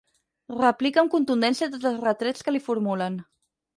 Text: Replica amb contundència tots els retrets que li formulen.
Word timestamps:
Replica 0.61 1.01
amb 1.01 1.11
contundència 1.15 1.69
tots 1.75 1.87
els 1.93 2.03
retrets 2.07 2.49
que 2.49 2.55
li 2.57 2.63
formulen. 2.71 3.21